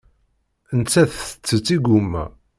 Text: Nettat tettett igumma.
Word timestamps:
Nettat 0.79 1.13
tettett 1.31 1.67
igumma. 1.75 2.25